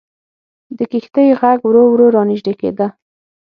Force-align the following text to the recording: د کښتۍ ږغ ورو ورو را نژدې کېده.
د 0.77 0.79
کښتۍ 0.91 1.27
ږغ 1.39 1.43
ورو 1.67 1.83
ورو 1.91 2.07
را 2.15 2.21
نژدې 2.31 2.53
کېده. 2.59 2.87